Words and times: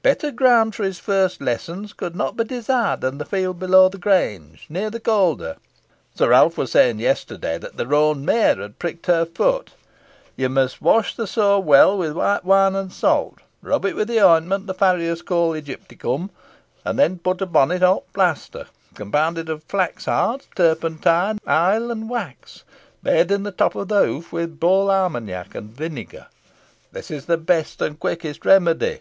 Better 0.00 0.30
ground 0.30 0.74
for 0.74 0.82
his 0.82 0.98
first 0.98 1.42
lessons 1.42 1.92
could 1.92 2.16
not 2.16 2.38
be 2.38 2.44
desired 2.44 3.02
than 3.02 3.18
the 3.18 3.26
field 3.26 3.58
below 3.58 3.90
the 3.90 3.98
grange, 3.98 4.64
near 4.70 4.88
the 4.88 4.98
Calder. 4.98 5.56
Sir 6.14 6.30
Ralph 6.30 6.56
was 6.56 6.72
saying 6.72 7.00
yesterday, 7.00 7.58
that 7.58 7.76
the 7.76 7.86
roan 7.86 8.24
mare 8.24 8.54
had 8.56 8.78
pricked 8.78 9.04
her 9.04 9.26
foot. 9.26 9.72
You 10.36 10.48
must 10.48 10.80
wash 10.80 11.14
the 11.14 11.26
sore 11.26 11.62
well 11.62 11.98
with 11.98 12.12
white 12.12 12.46
wine 12.46 12.74
and 12.74 12.90
salt, 12.90 13.40
rub 13.60 13.84
it 13.84 13.94
with 13.94 14.08
the 14.08 14.22
ointment 14.22 14.66
the 14.68 14.72
farriers 14.72 15.20
call 15.20 15.50
ægyptiacum, 15.52 16.30
and 16.82 16.98
then 16.98 17.18
put 17.18 17.42
upon 17.42 17.70
it 17.70 17.82
a 17.82 17.86
hot 17.88 18.10
plaster 18.14 18.68
compounded 18.94 19.50
of 19.50 19.64
flax 19.64 20.06
hards, 20.06 20.48
turpentine, 20.56 21.38
oil 21.46 21.90
and 21.90 22.08
wax, 22.08 22.64
bathing 23.02 23.42
the 23.42 23.52
top 23.52 23.74
of 23.74 23.88
the 23.88 24.02
hoof 24.02 24.32
with 24.32 24.58
bole 24.58 24.90
armeniac 24.90 25.54
and 25.54 25.76
vinegar. 25.76 26.28
This 26.90 27.10
is 27.10 27.26
the 27.26 27.36
best 27.36 27.82
and 27.82 28.00
quickest 28.00 28.46
remedy. 28.46 29.00